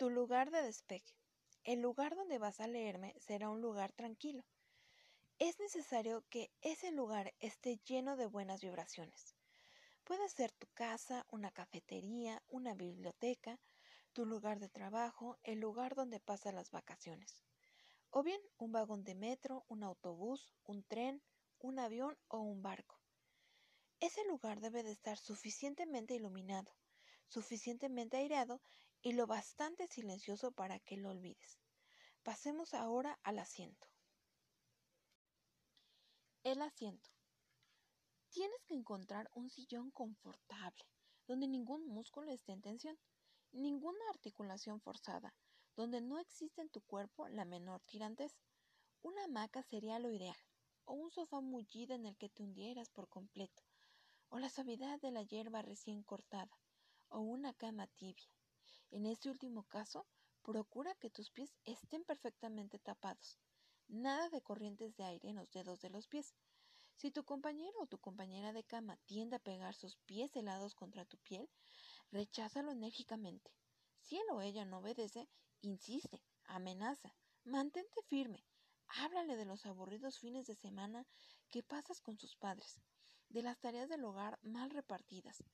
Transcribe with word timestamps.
Tu 0.00 0.08
lugar 0.08 0.50
de 0.50 0.62
despegue. 0.62 1.14
El 1.62 1.82
lugar 1.82 2.16
donde 2.16 2.38
vas 2.38 2.58
a 2.60 2.66
leerme 2.66 3.14
será 3.18 3.50
un 3.50 3.60
lugar 3.60 3.92
tranquilo. 3.92 4.46
Es 5.38 5.60
necesario 5.60 6.24
que 6.30 6.50
ese 6.62 6.90
lugar 6.90 7.34
esté 7.38 7.78
lleno 7.84 8.16
de 8.16 8.24
buenas 8.24 8.62
vibraciones. 8.62 9.34
Puede 10.04 10.26
ser 10.30 10.52
tu 10.52 10.68
casa, 10.68 11.26
una 11.28 11.50
cafetería, 11.50 12.42
una 12.48 12.72
biblioteca, 12.72 13.60
tu 14.14 14.24
lugar 14.24 14.58
de 14.58 14.70
trabajo, 14.70 15.36
el 15.42 15.60
lugar 15.60 15.94
donde 15.94 16.18
pasas 16.18 16.54
las 16.54 16.70
vacaciones. 16.70 17.42
O 18.08 18.22
bien 18.22 18.40
un 18.56 18.72
vagón 18.72 19.04
de 19.04 19.14
metro, 19.14 19.66
un 19.68 19.82
autobús, 19.82 20.54
un 20.64 20.82
tren, 20.82 21.22
un 21.58 21.78
avión 21.78 22.16
o 22.28 22.38
un 22.38 22.62
barco. 22.62 22.98
Ese 24.00 24.24
lugar 24.24 24.62
debe 24.62 24.82
de 24.82 24.92
estar 24.92 25.18
suficientemente 25.18 26.14
iluminado, 26.14 26.74
suficientemente 27.28 28.16
aireado 28.16 28.62
y 29.02 29.12
lo 29.12 29.26
bastante 29.26 29.86
silencioso 29.86 30.52
para 30.52 30.78
que 30.78 30.96
lo 30.96 31.10
olvides. 31.10 31.58
Pasemos 32.22 32.74
ahora 32.74 33.18
al 33.22 33.38
asiento. 33.38 33.88
El 36.42 36.62
asiento. 36.62 37.10
Tienes 38.30 38.62
que 38.66 38.74
encontrar 38.74 39.30
un 39.34 39.50
sillón 39.50 39.90
confortable, 39.90 40.84
donde 41.26 41.48
ningún 41.48 41.86
músculo 41.86 42.30
esté 42.30 42.52
en 42.52 42.62
tensión, 42.62 42.98
ninguna 43.52 44.00
articulación 44.10 44.80
forzada, 44.80 45.34
donde 45.76 46.00
no 46.00 46.18
existe 46.18 46.60
en 46.60 46.70
tu 46.70 46.80
cuerpo 46.82 47.28
la 47.28 47.44
menor 47.44 47.82
tirantez. 47.82 48.36
Una 49.02 49.24
hamaca 49.24 49.62
sería 49.62 49.98
lo 49.98 50.10
ideal, 50.10 50.36
o 50.84 50.92
un 50.92 51.10
sofá 51.10 51.40
mullido 51.40 51.94
en 51.94 52.06
el 52.06 52.16
que 52.16 52.28
te 52.28 52.42
hundieras 52.42 52.90
por 52.90 53.08
completo, 53.08 53.62
o 54.28 54.38
la 54.38 54.50
suavidad 54.50 55.00
de 55.00 55.10
la 55.10 55.22
hierba 55.22 55.62
recién 55.62 56.02
cortada, 56.02 56.58
o 57.08 57.20
una 57.20 57.54
cama 57.54 57.86
tibia. 57.86 58.28
En 58.90 59.06
este 59.06 59.30
último 59.30 59.64
caso, 59.64 60.06
procura 60.42 60.94
que 60.94 61.10
tus 61.10 61.30
pies 61.30 61.56
estén 61.64 62.04
perfectamente 62.04 62.78
tapados. 62.78 63.38
Nada 63.88 64.28
de 64.30 64.42
corrientes 64.42 64.96
de 64.96 65.04
aire 65.04 65.28
en 65.28 65.36
los 65.36 65.50
dedos 65.50 65.80
de 65.80 65.90
los 65.90 66.08
pies. 66.08 66.34
Si 66.96 67.10
tu 67.10 67.24
compañero 67.24 67.80
o 67.80 67.86
tu 67.86 67.98
compañera 67.98 68.52
de 68.52 68.64
cama 68.64 68.96
tiende 69.06 69.36
a 69.36 69.40
pegar 69.40 69.74
sus 69.74 69.96
pies 70.06 70.34
helados 70.36 70.74
contra 70.74 71.04
tu 71.04 71.18
piel, 71.18 71.48
recházalo 72.10 72.72
enérgicamente. 72.72 73.50
Si 74.00 74.16
él 74.16 74.26
o 74.32 74.40
ella 74.40 74.64
no 74.64 74.78
obedece, 74.78 75.28
insiste, 75.60 76.22
amenaza, 76.44 77.14
mantente 77.44 78.02
firme, 78.08 78.44
háblale 78.86 79.36
de 79.36 79.44
los 79.44 79.66
aburridos 79.66 80.18
fines 80.18 80.46
de 80.46 80.56
semana 80.56 81.06
que 81.48 81.62
pasas 81.62 82.00
con 82.00 82.18
sus 82.18 82.36
padres 82.36 82.80
de 83.30 83.42
las 83.42 83.58
tareas 83.60 83.88
del 83.88 84.04
hogar 84.04 84.38
mal 84.42 84.70
repartidas, 84.70 85.44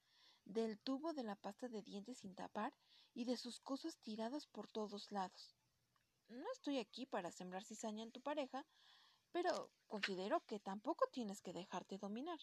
del 0.46 0.78
tubo 0.78 1.12
de 1.12 1.22
la 1.22 1.36
pasta 1.36 1.68
de 1.68 1.82
dientes 1.82 2.18
sin 2.18 2.34
tapar 2.34 2.74
y 3.12 3.26
de 3.26 3.36
sus 3.36 3.60
cosas 3.60 3.98
tiradas 3.98 4.46
por 4.46 4.66
todos 4.66 5.12
lados. 5.12 5.54
No 6.28 6.50
estoy 6.52 6.78
aquí 6.78 7.04
para 7.04 7.30
sembrar 7.30 7.62
cizaña 7.62 8.02
en 8.02 8.12
tu 8.12 8.22
pareja, 8.22 8.66
pero 9.30 9.70
considero 9.86 10.40
que 10.46 10.58
tampoco 10.58 11.06
tienes 11.12 11.42
que 11.42 11.52
dejarte 11.52 11.98
dominar. 11.98 12.40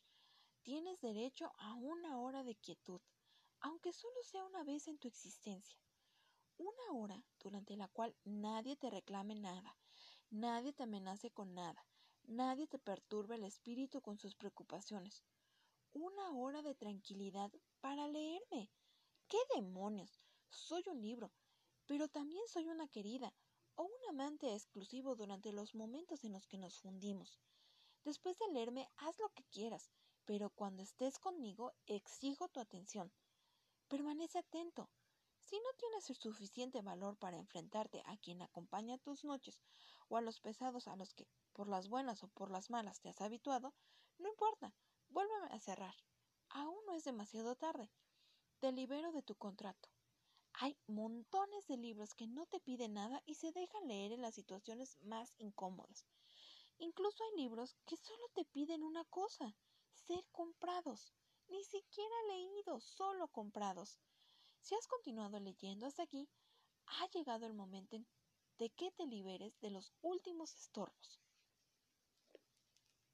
Tienes 0.61 1.01
derecho 1.01 1.51
a 1.57 1.73
una 1.73 2.19
hora 2.19 2.43
de 2.43 2.55
quietud, 2.55 3.01
aunque 3.59 3.91
solo 3.91 4.21
sea 4.21 4.45
una 4.45 4.63
vez 4.63 4.87
en 4.87 4.99
tu 4.99 5.07
existencia. 5.07 5.79
Una 6.57 6.93
hora 6.93 7.25
durante 7.39 7.75
la 7.75 7.87
cual 7.87 8.15
nadie 8.23 8.75
te 8.77 8.91
reclame 8.91 9.33
nada, 9.33 9.75
nadie 10.29 10.71
te 10.71 10.83
amenace 10.83 11.31
con 11.31 11.55
nada, 11.55 11.83
Nadie 12.27 12.67
te 12.67 12.79
perturbe 12.79 13.35
el 13.35 13.43
espíritu 13.43 14.01
con 14.01 14.17
sus 14.17 14.33
preocupaciones. 14.35 15.25
Una 15.95 16.31
hora 16.31 16.63
de 16.63 16.73
tranquilidad 16.73 17.51
para 17.79 18.07
leerme. 18.07 18.71
¿Qué 19.27 19.37
demonios? 19.53 20.23
Soy 20.49 20.83
un 20.87 20.99
libro, 20.99 21.31
pero 21.85 22.07
también 22.07 22.41
soy 22.47 22.67
una 22.67 22.87
querida 22.87 23.31
o 23.75 23.83
un 23.83 24.09
amante 24.09 24.55
exclusivo 24.55 25.15
durante 25.15 25.51
los 25.51 25.75
momentos 25.75 26.23
en 26.23 26.33
los 26.33 26.47
que 26.47 26.57
nos 26.57 26.79
fundimos. 26.79 27.39
Después 28.03 28.39
de 28.39 28.47
leerme, 28.47 28.89
haz 28.97 29.19
lo 29.19 29.29
que 29.29 29.43
quieras, 29.51 29.91
pero 30.25 30.49
cuando 30.49 30.81
estés 30.81 31.19
conmigo, 31.19 31.73
exijo 31.85 32.47
tu 32.49 32.59
atención. 32.59 33.13
Permanece 33.87 34.39
atento. 34.39 34.89
Si 35.43 35.57
no 35.57 35.69
tienes 35.77 36.09
el 36.09 36.15
suficiente 36.15 36.81
valor 36.81 37.17
para 37.17 37.37
enfrentarte 37.37 38.01
a 38.07 38.17
quien 38.17 38.41
acompaña 38.41 38.97
tus 38.97 39.23
noches 39.23 39.61
o 40.09 40.17
a 40.17 40.21
los 40.21 40.39
pesados 40.39 40.87
a 40.87 40.95
los 40.95 41.13
que 41.13 41.27
por 41.51 41.67
las 41.67 41.87
buenas 41.87 42.23
o 42.23 42.29
por 42.29 42.49
las 42.49 42.71
malas 42.71 42.99
te 42.99 43.09
has 43.09 43.21
habituado, 43.21 43.75
no 44.17 44.27
importa, 44.27 44.73
vuélveme 45.13 45.47
a 45.51 45.59
cerrar. 45.59 45.95
Aún 46.49 46.83
no 46.87 46.93
es 46.95 47.03
demasiado 47.03 47.55
tarde. 47.55 47.89
Te 48.59 48.71
libero 48.71 49.11
de 49.11 49.21
tu 49.21 49.35
contrato. 49.35 49.89
Hay 50.53 50.75
montones 50.87 51.67
de 51.67 51.77
libros 51.77 52.13
que 52.15 52.27
no 52.27 52.45
te 52.47 52.59
piden 52.59 52.95
nada 52.95 53.21
y 53.25 53.35
se 53.35 53.51
dejan 53.51 53.87
leer 53.87 54.11
en 54.11 54.21
las 54.21 54.35
situaciones 54.35 54.97
más 55.01 55.35
incómodas. 55.37 56.05
Incluso 56.79 57.23
hay 57.23 57.43
libros 57.43 57.75
que 57.85 57.97
solo 57.97 58.27
te 58.33 58.45
piden 58.45 58.83
una 58.83 59.05
cosa, 59.05 59.55
ser 59.93 60.25
comprados. 60.31 61.13
Ni 61.47 61.63
siquiera 61.63 62.15
leídos, 62.29 62.83
solo 62.83 63.27
comprados. 63.27 63.99
Si 64.59 64.73
has 64.75 64.87
continuado 64.87 65.39
leyendo 65.39 65.85
hasta 65.85 66.03
aquí, 66.03 66.27
ha 66.85 67.07
llegado 67.09 67.45
el 67.45 67.53
momento 67.53 67.97
de 68.57 68.69
que 68.69 68.91
te 68.91 69.05
liberes 69.05 69.59
de 69.59 69.69
los 69.69 69.93
últimos 70.01 70.55
estorbos. 70.55 71.19